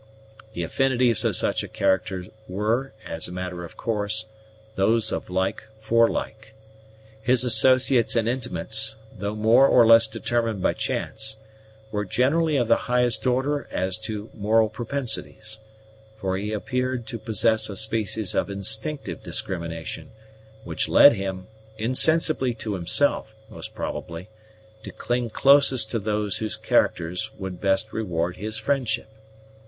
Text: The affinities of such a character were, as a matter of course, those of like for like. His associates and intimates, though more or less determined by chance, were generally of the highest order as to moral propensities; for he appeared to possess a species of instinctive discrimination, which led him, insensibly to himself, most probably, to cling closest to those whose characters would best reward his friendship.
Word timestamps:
The 0.53 0.63
affinities 0.63 1.23
of 1.25 1.35
such 1.35 1.61
a 1.63 1.67
character 1.67 2.25
were, 2.47 2.91
as 3.05 3.27
a 3.27 3.31
matter 3.31 3.63
of 3.63 3.77
course, 3.77 4.25
those 4.73 5.11
of 5.11 5.29
like 5.29 5.65
for 5.77 6.07
like. 6.09 6.55
His 7.21 7.43
associates 7.43 8.15
and 8.15 8.27
intimates, 8.27 8.95
though 9.15 9.35
more 9.35 9.67
or 9.67 9.85
less 9.85 10.07
determined 10.07 10.59
by 10.59 10.73
chance, 10.73 11.37
were 11.91 12.03
generally 12.03 12.57
of 12.57 12.67
the 12.67 12.89
highest 12.89 13.27
order 13.27 13.67
as 13.69 13.99
to 13.99 14.31
moral 14.33 14.69
propensities; 14.69 15.59
for 16.17 16.35
he 16.35 16.51
appeared 16.51 17.05
to 17.05 17.19
possess 17.19 17.69
a 17.69 17.77
species 17.77 18.33
of 18.33 18.49
instinctive 18.49 19.21
discrimination, 19.21 20.09
which 20.63 20.89
led 20.89 21.13
him, 21.13 21.45
insensibly 21.77 22.55
to 22.55 22.73
himself, 22.73 23.35
most 23.51 23.75
probably, 23.75 24.29
to 24.81 24.91
cling 24.91 25.29
closest 25.29 25.91
to 25.91 25.99
those 25.99 26.37
whose 26.37 26.55
characters 26.55 27.29
would 27.37 27.61
best 27.61 27.93
reward 27.93 28.37
his 28.37 28.57
friendship. 28.57 29.07